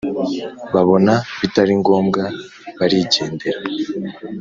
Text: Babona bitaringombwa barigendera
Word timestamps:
Babona 0.73 1.13
bitaringombwa 1.39 2.23
barigendera 2.79 3.59